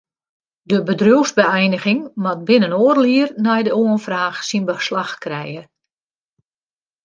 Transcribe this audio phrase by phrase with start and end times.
[0.61, 5.61] De bedriuwsbeëiniging moat binnen oardel jier nei de oanfraach syn beslach krije.